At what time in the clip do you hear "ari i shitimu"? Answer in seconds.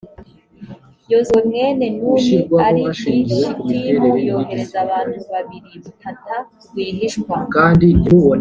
2.67-4.09